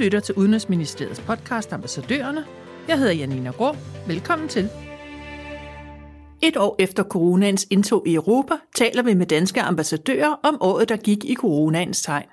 [0.00, 2.44] lytter til Udenrigsministeriets podcast Ambassadørerne.
[2.88, 3.76] Jeg hedder Janina Grå.
[4.06, 4.68] Velkommen til.
[6.42, 10.96] Et år efter coronaens indtog i Europa, taler vi med danske ambassadører om året, der
[10.96, 12.26] gik i coronaens tegn.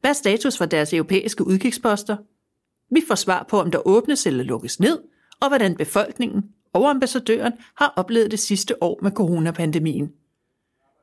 [0.00, 2.16] Hvad er status for deres europæiske udkigsposter?
[2.94, 4.98] Vi får svar på, om der åbnes eller lukkes ned,
[5.40, 6.42] og hvordan befolkningen
[6.72, 10.12] og ambassadøren har oplevet det sidste år med coronapandemien.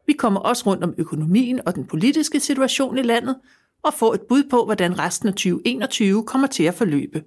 [0.07, 3.35] Vi kommer også rundt om økonomien og den politiske situation i landet,
[3.83, 7.23] og få et bud på, hvordan resten af 2021 kommer til at forløbe.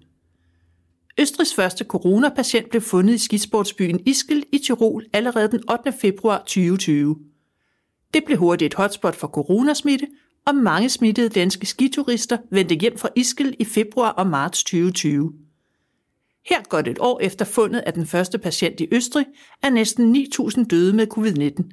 [1.20, 5.92] Østrigs første coronapatient blev fundet i skisportsbyen Iskel i Tirol allerede den 8.
[6.01, 7.16] februar 2020.
[8.15, 10.06] Det blev hurtigt et hotspot for coronasmitte,
[10.46, 15.32] og mange smittede danske skiturister vendte hjem fra Iskel i februar og marts 2020.
[16.48, 19.27] Her godt et år efter fundet af den første patient i Østrig
[19.62, 21.70] er næsten 9.000 døde med covid-19.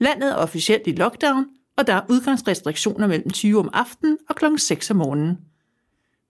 [0.00, 1.44] Landet er officielt i lockdown,
[1.76, 4.44] og der er udgangsrestriktioner mellem 20 om aftenen og kl.
[4.58, 5.38] 6 om morgenen.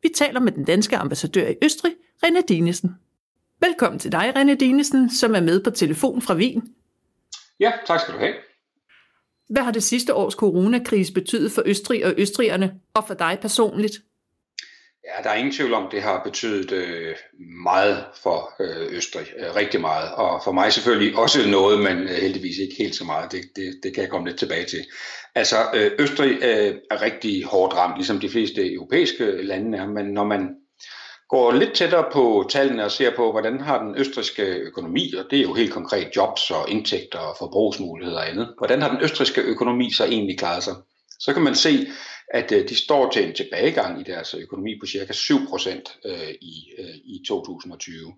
[0.03, 1.95] Vi taler med den danske ambassadør i Østrig,
[2.27, 2.91] René Dinesen.
[3.61, 6.75] Velkommen til dig, René Dinesen, som er med på telefon fra Wien.
[7.61, 8.35] Ja, tak skal du have.
[9.49, 13.95] Hvad har det sidste års coronakrise betydet for Østrig og østrigerne, og for dig personligt?
[15.07, 17.15] Ja, der er ingen tvivl om, det har betydet øh,
[17.65, 19.27] meget for øh, Østrig.
[19.39, 20.13] Øh, rigtig meget.
[20.15, 23.33] Og for mig selvfølgelig også noget, men øh, heldigvis ikke helt så meget.
[23.33, 24.85] Det, det, det kan jeg komme lidt tilbage til.
[25.35, 29.87] Altså, øh, Østrig øh, er rigtig hårdt ramt, ligesom de fleste europæiske lande er.
[29.87, 30.49] Men når man
[31.29, 35.39] går lidt tættere på tallene og ser på, hvordan har den østriske økonomi, og det
[35.39, 39.41] er jo helt konkret jobs og indtægter og forbrugsmuligheder og andet, hvordan har den østriske
[39.41, 40.75] økonomi så egentlig klaret sig?
[41.21, 41.87] Så kan man se,
[42.29, 46.73] at øh, de står til en tilbagegang i deres økonomi på cirka 7% øh, i,
[46.79, 48.15] øh, i 2020.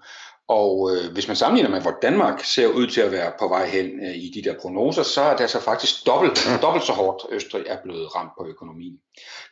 [0.49, 3.67] Og øh, hvis man sammenligner med, hvor Danmark ser ud til at være på vej
[3.67, 7.23] hen øh, i de der prognoser, så er det altså faktisk dobbelt, dobbelt så hårdt,
[7.31, 8.99] Østrig er blevet ramt på økonomien.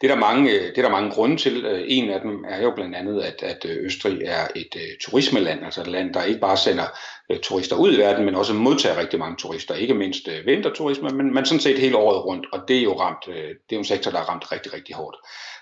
[0.01, 1.65] Det er der mange, øh, det er der mange grunde til.
[1.65, 4.97] Øh, en af dem er jo blandt andet, at, at øh, Østrig er et øh,
[5.01, 6.85] turismeland, altså et land, der ikke bare sender
[7.31, 9.75] øh, turister ud i verden, men også modtager rigtig mange turister.
[9.75, 13.01] Ikke mindst øh, vinterturisme, men, men sådan set hele året rundt, og det er jo
[13.01, 15.17] ramt, øh, det er jo en sektor, der er ramt rigtig, rigtig hårdt.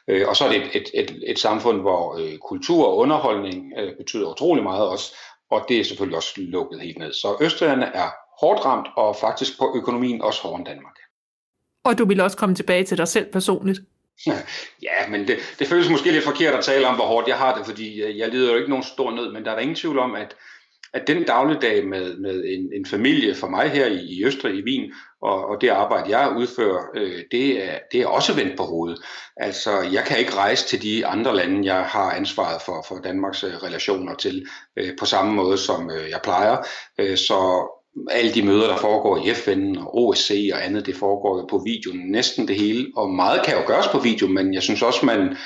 [0.09, 3.73] Øh, og så er det et, et, et, et samfund, hvor øh, kultur og underholdning
[3.79, 5.15] øh, betyder utrolig meget også,
[5.55, 7.13] og det er selvfølgelig også lukket helt ned.
[7.13, 8.09] Så Østrigerne er
[8.41, 10.95] hårdt ramt, og faktisk på økonomien også hårdere end Danmark.
[11.85, 13.81] Og du vil også komme tilbage til dig selv personligt?
[14.83, 17.57] Ja, men det, det føles måske lidt forkert at tale om, hvor hårdt jeg har
[17.57, 19.99] det, fordi jeg lider jo ikke nogen stor nød, men der er der ingen tvivl
[19.99, 20.37] om, at
[20.95, 24.63] at den dagligdag med, med en, en familie for mig her i, i Østrig, i
[24.63, 24.93] Wien,
[25.25, 28.99] og, og det arbejde, jeg udfører, øh, det, er, det er også vendt på hovedet.
[29.37, 33.45] Altså, jeg kan ikke rejse til de andre lande, jeg har ansvaret for, for Danmarks
[33.45, 34.47] øh, relationer til,
[34.77, 36.57] øh, på samme måde, som øh, jeg plejer.
[36.99, 37.69] Øh, så
[38.11, 41.63] alle de møder, der foregår i FN og OSCE og andet, det foregår jo på
[41.65, 42.87] video, næsten det hele.
[42.97, 45.37] Og meget kan jo gøres på video, men jeg synes også, man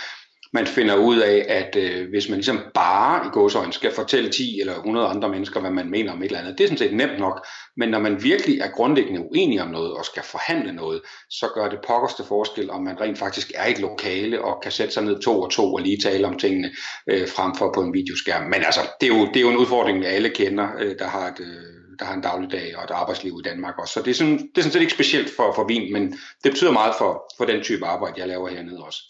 [0.53, 4.61] man finder ud af, at øh, hvis man ligesom bare i gåsøjne skal fortælle 10
[4.61, 6.97] eller 100 andre mennesker, hvad man mener om et eller andet, det er sådan set
[6.97, 7.47] nemt nok.
[7.77, 11.01] Men når man virkelig er grundlæggende uenig om noget og skal forhandle noget,
[11.31, 14.73] så gør det pokkerste forskel, om man rent faktisk er i et lokale og kan
[14.73, 16.71] sætte sig ned to og to og lige tale om tingene
[17.11, 18.43] øh, frem for på en videoskærm.
[18.43, 21.29] Men altså, det er jo, det er jo en udfordring, alle kender, øh, der har
[21.29, 21.41] et...
[21.41, 23.95] Øh, der har en dagligdag og et arbejdsliv i Danmark også.
[23.95, 26.13] Så det er sådan, det er sådan set ikke specielt for, for vin, men
[26.45, 29.03] det betyder meget for, for den type arbejde, jeg laver hernede også.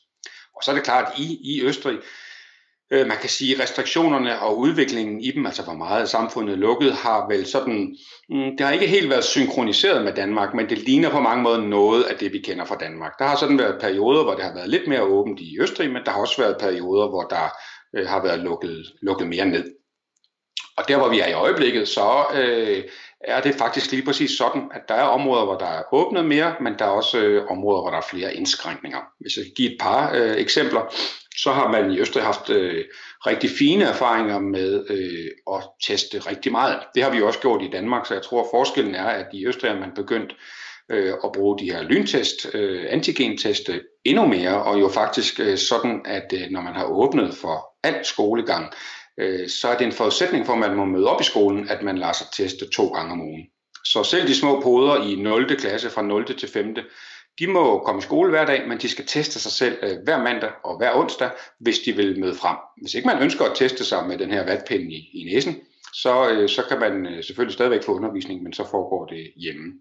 [0.58, 1.98] Og så er det klart, at i, i Østrig,
[2.90, 7.28] øh, man kan sige, restriktionerne og udviklingen i dem, altså hvor meget samfundet lukket, har
[7.28, 7.96] vel sådan,
[8.28, 11.60] mm, det har ikke helt været synkroniseret med Danmark, men det ligner på mange måder
[11.60, 13.12] noget af det, vi kender fra Danmark.
[13.18, 16.02] Der har sådan været perioder, hvor det har været lidt mere åbent i Østrig, men
[16.04, 17.48] der har også været perioder, hvor der
[17.96, 19.77] øh, har været lukket, lukket mere ned.
[20.78, 22.84] Og der, hvor vi er i øjeblikket, så øh,
[23.20, 26.54] er det faktisk lige præcis sådan, at der er områder, hvor der er åbnet mere,
[26.60, 28.98] men der er også øh, områder, hvor der er flere indskrænkninger.
[29.20, 30.94] Hvis jeg kan give et par øh, eksempler,
[31.36, 32.84] så har man i Østrig haft øh,
[33.26, 36.78] rigtig fine erfaringer med øh, at teste rigtig meget.
[36.94, 39.46] Det har vi også gjort i Danmark, så jeg tror, at forskellen er, at i
[39.46, 40.36] Østrig er man begyndt
[40.90, 45.58] øh, at bruge de her lyntest, øh, antigenteste øh, endnu mere, og jo faktisk øh,
[45.58, 48.72] sådan, at øh, når man har åbnet for al skolegang,
[49.20, 51.82] øh, så er det en forudsætning for, at man må møde op i skolen, at
[51.82, 53.46] man lader sig teste to gange om ugen.
[53.84, 55.56] Så selv de små poder i 0.
[55.56, 56.36] klasse fra 0.
[56.36, 56.76] til 5.
[57.38, 60.22] De må komme i skole hver dag, men de skal teste sig selv øh, hver
[60.22, 61.30] mandag og hver onsdag,
[61.60, 62.56] hvis de vil møde frem.
[62.82, 65.56] Hvis ikke man ønsker at teste sig med den her vatpind i, i næsen,
[65.94, 69.72] så, øh, så kan man øh, selvfølgelig stadigvæk få undervisning, men så foregår det hjemme.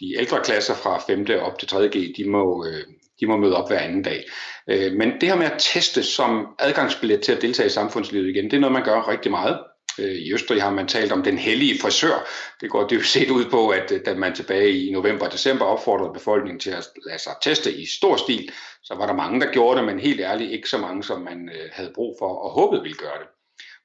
[0.00, 1.26] De ældre klasser fra 5.
[1.40, 2.84] op til 3.G, de må, øh,
[3.20, 4.24] de må møde op hver anden dag.
[4.70, 8.44] Øh, men det her med at teste som adgangsbillet til at deltage i samfundslivet igen,
[8.44, 9.58] det er noget, man gør rigtig meget.
[9.98, 12.26] Øh, I Østrig har man talt om den hellige frisør.
[12.60, 15.64] Det går dybt set ud på, at øh, da man tilbage i november og december
[15.64, 18.50] opfordrede befolkningen til at lade sig teste i stor stil,
[18.82, 21.48] så var der mange, der gjorde det, men helt ærligt ikke så mange, som man
[21.48, 23.39] øh, havde brug for og håbede ville gøre det.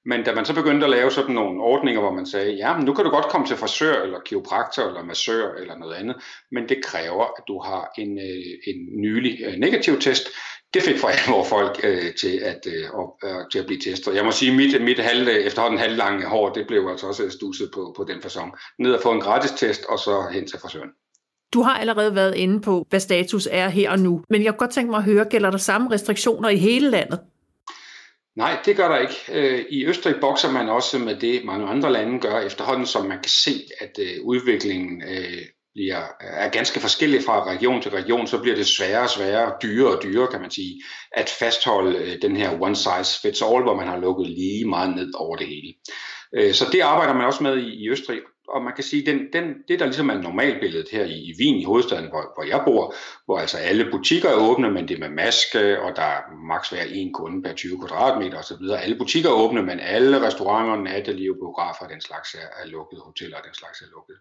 [0.05, 2.85] Men da man så begyndte at lave sådan nogle ordninger, hvor man sagde, ja, men
[2.85, 6.15] nu kan du godt komme til frisør, eller kiropraktor, eller massør, eller noget andet,
[6.51, 10.27] men det kræver, at du har en, øh, en nylig øh, negativ test,
[10.73, 12.83] det fik for alvor folk øh, til, at, øh,
[13.23, 14.15] øh, til at blive testet.
[14.15, 17.69] Jeg må sige, mit, mit halv, efterhånden halvlange hår, det blev altså også øh, stusset
[17.73, 18.53] på, på den fasong.
[18.79, 20.89] Ned og få en gratis test, og så hen til frisøren.
[21.53, 24.59] Du har allerede været inde på, hvad status er her og nu, men jeg kunne
[24.59, 27.19] godt tænke mig at høre, gælder der samme restriktioner i hele landet?
[28.35, 29.15] Nej, det gør der ikke.
[29.31, 33.17] Øh, I Østrig bokser man også med det, mange andre lande gør efterhånden, som man
[33.17, 33.51] kan se,
[33.81, 35.41] at øh, udviklingen øh,
[35.73, 39.97] bliver, er ganske forskellig fra region til region, så bliver det sværere og sværere, dyrere
[39.97, 43.87] og dyrere, kan man sige, at fastholde den her one size fits all, hvor man
[43.87, 45.73] har lukket lige meget ned over det hele.
[46.53, 49.79] Så det arbejder man også med i Østrig, og man kan sige, den, den, det
[49.79, 52.95] der ligesom er normalbilledet her i, i Wien, i hovedstaden, hvor, hvor jeg bor,
[53.25, 56.69] hvor altså alle butikker er åbne, men det er med maske, og der er maks
[56.69, 58.63] hver en kunde per 20 kvadratmeter osv.
[58.83, 63.37] Alle butikker er åbne, men alle restauranter, natteliv, biografer den slags er, er lukket, hoteller
[63.37, 64.15] den slags er lukket.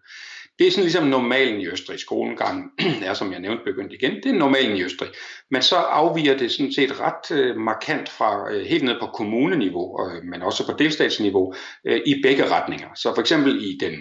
[0.59, 1.99] Det er sådan ligesom normalen i Østrig.
[1.99, 2.71] Skolengangen
[3.07, 4.15] er, som jeg nævnte, begyndt igen.
[4.23, 5.09] Det er normalen i Østrig.
[5.51, 9.85] Men så afviger det sådan set ret øh, markant fra øh, helt ned på kommuneniveau,
[10.05, 11.53] øh, men også på delstatsniveau,
[11.85, 12.87] øh, i begge retninger.
[12.95, 13.93] Så for eksempel i den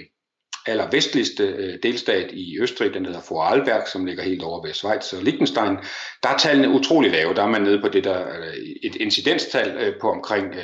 [0.66, 5.22] allervestligste øh, delstat i Østrig, den hedder Vorarlberg, som ligger helt over ved Schweiz og
[5.22, 5.76] Liechtenstein,
[6.22, 7.34] der er tallene utrolig lave.
[7.34, 10.58] Der er man nede på det der, øh, et incidenstal øh, på omkring 50-55,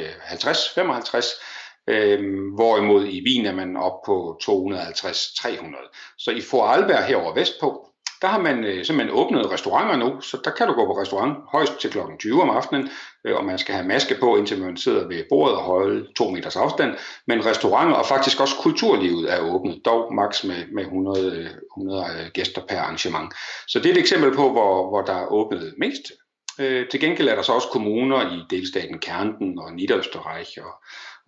[2.54, 6.14] hvorimod i Wien er man op på 250-300.
[6.18, 7.89] Så i Vorarlberg herover vestpå,
[8.22, 11.38] der har man øh, simpelthen åbnet restauranter nu, så der kan du gå på restaurant
[11.52, 12.88] højst til klokken 20 om aftenen,
[13.24, 16.30] øh, og man skal have maske på, indtil man sidder ved bordet og holde to
[16.30, 16.96] meters afstand.
[17.26, 22.24] Men restauranter og faktisk også kulturlivet er åbnet, dog maks med, med 100, 100 øh,
[22.24, 23.34] øh, gæster per arrangement.
[23.68, 26.12] Så det er et eksempel på, hvor, hvor der er åbnet mest.
[26.60, 30.72] Øh, til gengæld er der så også kommuner i delstaten Kärnten og Niederösterreich og,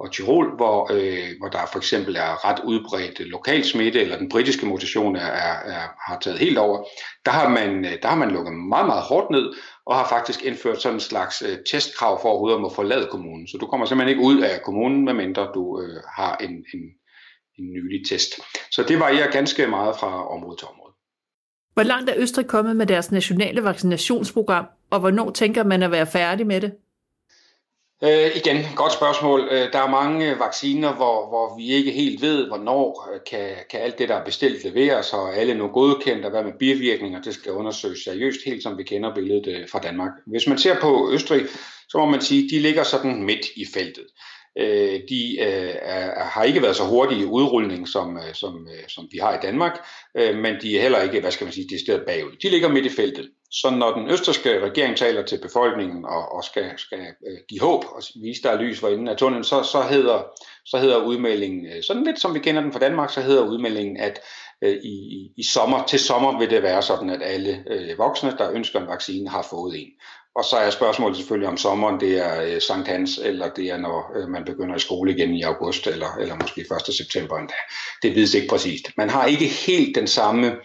[0.02, 4.28] og Tirol, hvor, øh, hvor der for eksempel er ret udbredt lokal smitte, eller den
[4.28, 6.84] britiske mutation er, er, er, har taget helt over,
[7.24, 9.52] der har, man, øh, der har man lukket meget, meget hårdt ned,
[9.86, 13.48] og har faktisk indført sådan en slags øh, testkrav for overhovedet at må forlade kommunen.
[13.48, 16.82] Så du kommer simpelthen ikke ud af kommunen, medmindre du øh, har en, en,
[17.58, 18.30] en nylig test.
[18.70, 20.92] Så det varierer ganske meget fra område til område.
[21.74, 26.06] Hvor langt er Østrig kommet med deres nationale vaccinationsprogram, og hvornår tænker man at være
[26.06, 26.72] færdig med det?
[28.04, 29.48] Øh, igen, godt spørgsmål.
[29.50, 33.80] Øh, der er mange vacciner, hvor, hvor vi ikke helt ved, hvornår øh, kan, kan
[33.80, 37.34] alt det, der er bestilt, leveres, og alle nu godkendt, og hvad med bivirkninger, det
[37.34, 40.10] skal undersøges seriøst, helt som vi kender billedet øh, fra Danmark.
[40.26, 41.42] Hvis man ser på Østrig,
[41.88, 44.06] så må man sige, de ligger sådan midt i feltet.
[44.58, 49.18] Øh, de øh, er, har ikke været så hurtige i udrulning, som, som, som vi
[49.18, 49.78] har i Danmark,
[50.16, 52.32] øh, men de er heller ikke, hvad skal man sige, decideret bagud.
[52.42, 53.30] De ligger midt i feltet.
[53.52, 57.84] Så når den østerske regering taler til befolkningen og, og skal, skal øh, give håb
[57.84, 60.22] og vise, der er lys for enden af tunnelen, så, så, hedder,
[60.64, 63.96] så hedder udmeldingen, øh, sådan lidt som vi kender den fra Danmark, så hedder udmeldingen,
[63.96, 64.20] at
[64.62, 68.52] øh, i, i sommer, til sommer vil det være sådan, at alle øh, voksne, der
[68.52, 69.88] ønsker en vaccine, har fået en.
[70.34, 73.76] Og så er spørgsmålet selvfølgelig om sommeren, det er øh, Sankt Hans, eller det er
[73.76, 76.94] når øh, man begynder i skole igen i august, eller, eller måske 1.
[76.94, 77.54] september endda.
[78.02, 78.90] Det vides ikke præcist.
[78.96, 80.56] Man har ikke helt den samme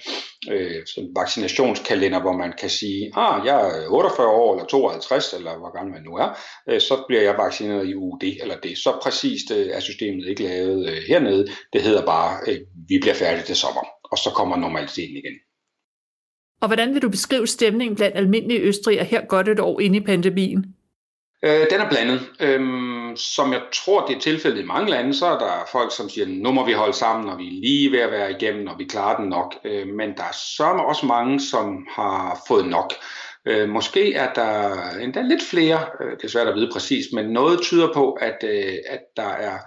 [0.52, 0.84] øh,
[1.16, 5.94] vaccinationskalender, hvor man kan sige, ah, jeg er 48 år, eller 52, eller hvor gammel
[5.94, 6.40] man nu er,
[6.70, 8.78] øh, så bliver jeg vaccineret i uge eller det.
[8.78, 11.48] Så præcist øh, er systemet ikke lavet øh, hernede.
[11.74, 15.47] Det hedder bare, øh, vi bliver færdige til sommer, og så kommer normaliteten igen.
[16.62, 20.02] Og hvordan vil du beskrive stemningen blandt almindelige østrigere her godt et år inde i
[20.02, 20.66] pandemien?
[21.46, 22.22] Øh, den er blandet.
[22.40, 26.10] Øhm, som jeg tror, det er tilfældet i mange lande, så er der folk, som
[26.10, 28.80] siger, nu må vi holde sammen, og vi er lige ved at være igennem, og
[28.80, 29.56] vi klarer den nok.
[29.66, 32.94] Øh, men der er så også mange, som har fået nok.
[33.48, 37.26] Øh, måske er der endda lidt flere, øh, det er svært at vide præcis, men
[37.26, 39.58] noget tyder på, at, øh, at der er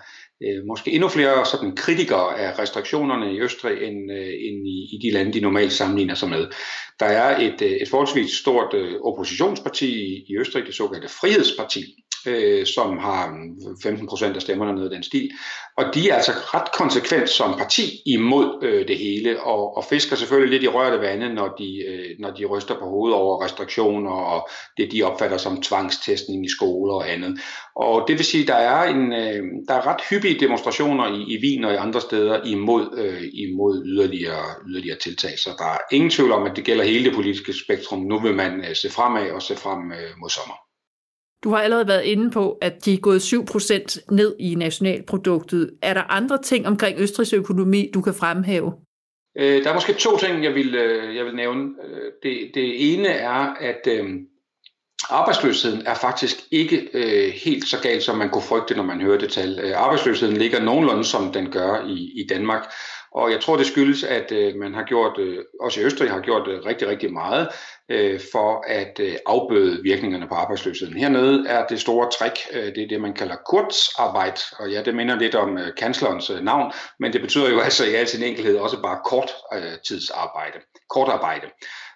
[0.45, 4.99] øh, måske endnu flere sådan kritikere af restriktionerne i Østrig end, øh, end i, i
[5.03, 6.47] de lande, de normalt sammenligner sig med.
[7.01, 11.85] Der er et, øh, et forholdsvis stort øh, oppositionsparti i, i Østrig, det såkaldte Frihedsparti,
[12.27, 13.35] øh, som har
[13.83, 15.31] 15 procent af stemmerne nede i den stil.
[15.77, 20.17] Og de er altså ret konsekvent som parti imod øh, det hele, og, og fisker
[20.17, 24.11] selvfølgelig lidt i rørte vande, når de, øh, når de ryster på hovedet over restriktioner
[24.11, 27.41] og det, de opfatter som tvangstestning i skoler og andet.
[27.77, 31.35] Og det vil sige, at der er, en, øh, der er ret hyppige demonstrationer i,
[31.35, 35.39] i Wien og i andre steder imod, øh, imod yderligere, yderligere tiltag.
[35.39, 38.01] Så der er ingen tvivl om, at det gælder hele det politiske spektrum.
[38.01, 40.70] Nu vil man øh, se fremad og se frem øh, mod sommer.
[41.45, 45.71] Du har allerede været inde på, at de er gået 7% ned i nationalproduktet.
[45.83, 48.73] Er der andre ting omkring Østrigs økonomi, du kan fremhæve?
[49.39, 51.69] Øh, der er måske to ting, jeg vil, øh, jeg vil nævne.
[51.85, 54.11] Øh, det, det ene er, at øh,
[55.11, 59.19] arbejdsløsheden er faktisk ikke øh, helt så galt, som man kunne frygte, når man hører
[59.19, 59.59] det tal.
[59.63, 62.73] Øh, arbejdsløsheden ligger nogenlunde, som den gør i, i Danmark.
[63.13, 66.21] Og jeg tror, det skyldes, at øh, man har gjort, øh, også i Østrig har
[66.21, 67.49] gjort øh, rigtig, rigtig meget
[67.89, 70.97] øh, for at øh, afbøde virkningerne på arbejdsløsheden.
[70.97, 74.95] Hernede er det store trick, øh, det er det, man kalder kurzarbejde, og ja, det
[74.95, 78.23] minder lidt om øh, kanslerens øh, navn, men det betyder jo altså i al sin
[78.23, 80.59] enkelhed også bare kort øh, tidsarbejde,
[80.91, 81.47] kortarbejde.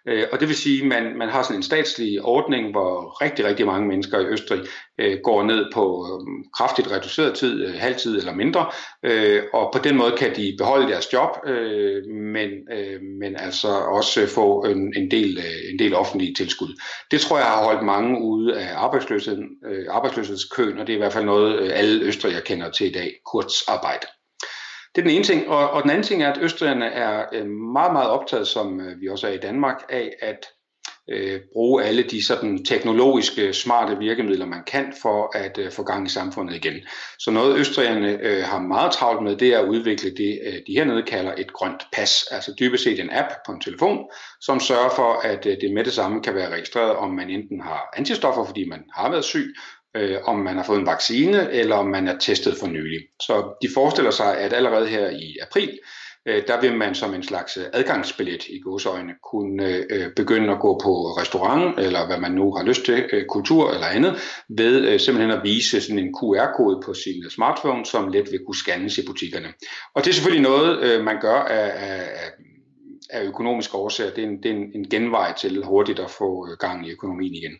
[0.08, 3.44] Øh, og det vil sige, at man, man har sådan en statslig ordning, hvor rigtig,
[3.44, 4.60] rigtig mange mennesker i Østrig
[4.98, 8.66] øh, går ned på øh, kraftigt reduceret tid, øh, halvtid eller mindre,
[9.02, 13.68] øh, og på den måde kan de beholde deres job, øh, men, øh, men altså
[13.68, 16.80] også få en, en, del, øh, en del offentlige tilskud.
[17.10, 21.00] Det tror jeg har holdt mange ude af arbejdsløsheden, øh, arbejdsløshedskøen, og det er i
[21.00, 24.06] hvert fald noget, øh, alle østrigere kender til i dag, kurzarbejde.
[24.94, 27.46] Det er den ene ting, og, og den anden ting er, at østrigerne er øh,
[27.46, 30.46] meget, meget optaget, som øh, vi også er i Danmark, af at
[31.10, 36.06] øh, bruge alle de sådan teknologiske, smarte virkemidler, man kan for at øh, få gang
[36.06, 36.74] i samfundet igen.
[37.18, 40.72] Så noget østrigerne øh, har meget travlt med, det er at udvikle det, øh, de
[40.76, 43.98] hernede kalder et grønt pas, altså dybest set en app på en telefon,
[44.40, 47.60] som sørger for, at øh, det med det samme kan være registreret, om man enten
[47.60, 49.54] har antistoffer, fordi man har været syg,
[49.96, 53.00] øh, om man har fået en vaccine, eller om man er testet for nylig.
[53.22, 55.78] Så de forestiller sig, at allerede her i april,
[56.28, 60.60] øh, der vil man som en slags øh, adgangsbillet i godsøjne kunne øh, begynde at
[60.60, 64.14] gå på restaurant, eller hvad man nu har lyst til, øh, kultur eller andet,
[64.48, 68.56] ved øh, simpelthen at vise sådan en QR-kode på sin smartphone, som let vil kunne
[68.56, 69.48] scannes i butikkerne.
[69.94, 72.30] Og det er selvfølgelig noget, øh, man gør af, af,
[73.10, 76.48] af økonomiske årsager, det er, en, det er en, en genvej til hurtigt at få
[76.50, 77.52] øh, gang i økonomien igen.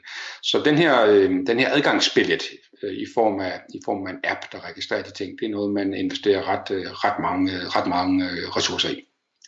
[0.43, 2.43] Så den her, øh, den her adgangsbillet
[2.83, 5.51] øh, i, form af, i form af en app, der registrerer de ting, det er
[5.51, 9.01] noget, man investerer ret, øh, ret mange, ret mange øh, ressourcer i.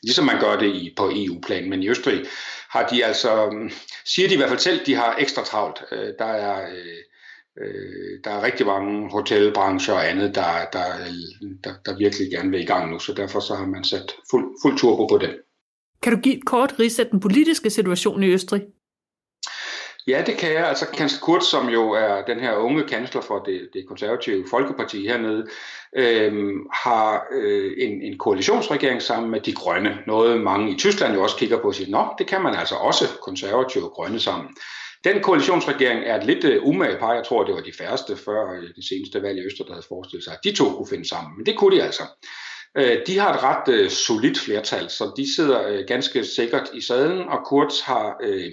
[0.02, 2.24] Ligesom man gør det i, på EU-plan, men i Østrig
[2.70, 3.70] har de altså, mm,
[4.04, 5.84] siger de i hvert fald selv, de har ekstra travlt.
[5.92, 6.68] Øh, der er...
[6.70, 7.02] Øh,
[7.60, 10.84] øh, der er rigtig mange hotelbrancher og andet, der, der,
[11.64, 14.44] der, der virkelig gerne vil i gang nu, så derfor så har man sat fuld,
[14.62, 15.30] fuld turbo på den.
[16.02, 18.62] Kan du give et kort ris af den politiske situation i Østrig?
[20.06, 20.68] Ja, det kan jeg.
[20.68, 25.06] Altså kansler Kurz, som jo er den her unge kansler for det, det konservative Folkeparti
[25.06, 25.46] hernede,
[25.96, 29.98] øhm, har øh, en, en koalitionsregering sammen med de grønne.
[30.06, 32.74] Noget mange i Tyskland jo også kigger på og siger, nå, det kan man altså
[32.74, 34.48] også konservative og grønne sammen.
[35.04, 37.14] Den koalitionsregering er et lidt uh, umage par.
[37.14, 39.86] Jeg tror, det var de færreste før uh, det seneste valg i Østrig, der havde
[39.88, 41.36] forestillet sig, at de to kunne finde sammen.
[41.36, 42.02] Men det kunne de altså.
[42.76, 46.80] Øh, de har et ret øh, solidt flertal, så de sidder øh, ganske sikkert i
[46.80, 48.52] sadlen, og Kurz har øh,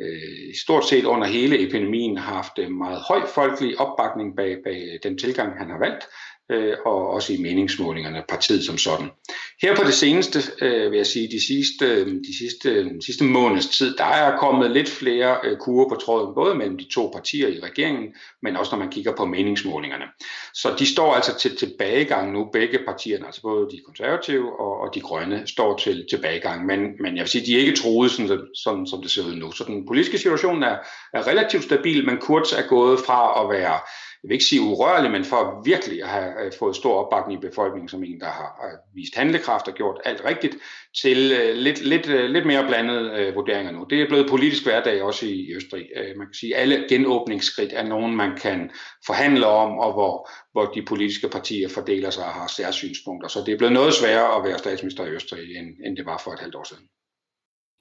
[0.00, 4.98] øh, stort set under hele epidemien haft øh, meget høj folkelig opbakning bag, bag øh,
[5.02, 6.04] den tilgang, han har valgt
[6.50, 9.10] øh, og også i meningsmålingerne, partiet som sådan.
[9.62, 13.24] Her på det seneste, øh, vil jeg sige, de sidste, øh, de sidste, de sidste
[13.24, 17.10] måneds tid, der er kommet lidt flere øh, kurer på tråden, både mellem de to
[17.12, 20.04] partier i regeringen, men også når man kigger på meningsmålingerne.
[20.54, 24.94] Så de står altså til tilbagegang nu, begge partierne, altså både de konservative og, og
[24.94, 28.40] de grønne, står til tilbagegang, men, men jeg vil sige, de er ikke troet, sådan,
[28.54, 29.52] sådan som det ser ud nu.
[29.52, 30.76] Så den politiske situation er,
[31.14, 33.78] er relativt stabil, men Kurz er gået fra at være
[34.24, 37.46] jeg vil ikke sige urørlig, men for virkelig at have øh, fået stor opbakning i
[37.48, 40.56] befolkningen som en, der har øh, vist handlekraft og gjort alt rigtigt,
[41.02, 43.86] til øh, lidt, lidt, lidt mere blandede vurderinger nu.
[43.90, 45.86] Det er blevet politisk hverdag også i Østrig.
[46.16, 48.70] Man kan sige, at alle genåbningsskridt er nogen, man kan
[49.06, 53.28] forhandle om, og hvor, hvor de politiske partier fordeler sig og har særsynspunkter.
[53.28, 56.20] Så det er blevet noget sværere at være statsminister i Østrig, end, end det var
[56.24, 56.84] for et halvt år siden.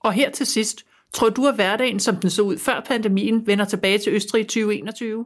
[0.03, 3.65] Og her til sidst, tror du, at hverdagen, som den så ud før pandemien, vender
[3.65, 5.25] tilbage til Østrig i 2021?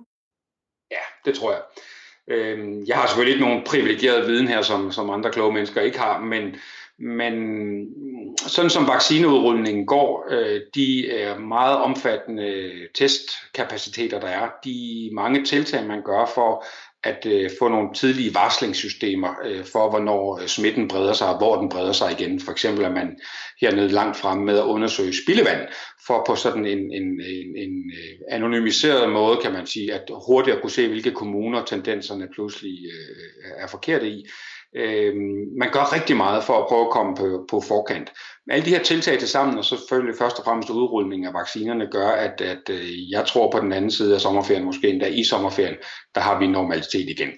[0.92, 1.62] Ja, det tror jeg.
[2.28, 6.00] Øhm, jeg har selvfølgelig ikke nogen privilegeret viden her, som, som andre kloge mennesker ikke
[6.00, 6.56] har, men,
[7.00, 7.34] men
[8.38, 14.50] sådan som vaccineudrulningen går, øh, de er meget omfattende testkapaciteter, der er.
[14.64, 16.66] De mange tiltag, man gør for
[17.04, 21.60] at øh, få nogle tidlige varslingssystemer øh, for, hvornår øh, smitten breder sig, og hvor
[21.60, 22.40] den breder sig igen.
[22.40, 23.18] For eksempel er man
[23.62, 25.68] hernede langt frem med at undersøge spildevand,
[26.08, 30.56] for på sådan en, en, en, en øh, anonymiseret måde, kan man sige, at hurtigt
[30.56, 34.26] at kunne se, hvilke kommuner tendenserne pludselig øh, er forkerte i.
[34.76, 35.14] Øh,
[35.60, 38.12] man gør rigtig meget for at prøve at komme på, på forkant.
[38.52, 42.10] Alle de her tiltag til sammen, og selvfølgelig først og fremmest udrulning af vaccinerne, gør,
[42.10, 45.76] at, at øh, jeg tror på den anden side af sommerferien, måske endda i sommerferien,
[46.16, 47.30] der har vi normalitet igen.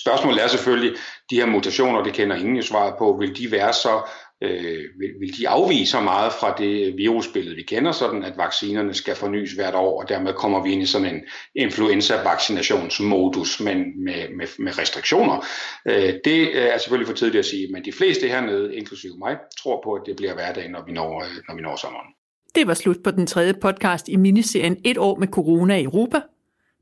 [0.00, 0.96] Spørgsmålet er selvfølgelig,
[1.30, 4.10] de her mutationer, det kender ingen jo svaret på, vil de være så
[4.42, 8.94] øh, vil, vil de afvige så meget fra det virusbillede, vi kender, sådan at vaccinerne
[8.94, 11.20] skal fornyes hvert år, og dermed kommer vi ind i sådan en
[11.54, 15.46] influenza-vaccinationsmodus, men med, med, med restriktioner.
[15.86, 19.36] Øh, det øh, er selvfølgelig for tidligt at sige, men de fleste hernede, inklusive mig,
[19.62, 22.06] tror på, at det bliver hverdag, når vi når, øh, når vi når sommeren.
[22.54, 26.20] Det var slut på den tredje podcast i miniserien Et år med corona i Europa.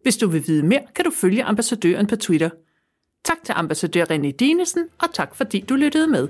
[0.02, 2.50] Hvis du vil vide mere, kan du følge ambassadøren på Twitter.
[3.25, 6.29] Tak til ambassadør René Dinesen, og tak fordi du lyttede med.